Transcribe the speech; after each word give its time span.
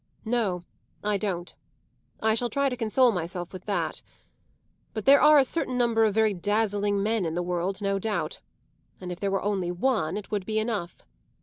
"No 0.25 0.63
I 1.03 1.17
don't; 1.17 1.53
I 2.21 2.33
shall 2.33 2.49
try 2.49 2.69
to 2.69 2.75
console 2.75 3.11
myself 3.11 3.53
with 3.53 3.65
that. 3.65 4.01
But 4.95 5.05
there 5.05 5.21
are 5.21 5.37
a 5.37 5.45
certain 5.45 5.77
number 5.77 6.05
of 6.05 6.15
very 6.15 6.33
dazzling 6.33 7.03
men 7.03 7.23
in 7.23 7.35
the 7.35 7.43
world, 7.43 7.83
no 7.83 7.99
doubt; 7.99 8.39
and 8.99 9.11
if 9.11 9.19
there 9.19 9.29
were 9.29 9.43
only 9.43 9.69
one 9.69 10.17
it 10.17 10.31
would 10.31 10.47
be 10.47 10.57
enough. 10.57 11.03